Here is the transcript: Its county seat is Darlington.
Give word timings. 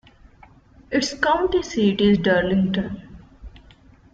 Its 0.89 1.13
county 1.13 1.61
seat 1.61 2.01
is 2.01 2.17
Darlington. 2.17 3.21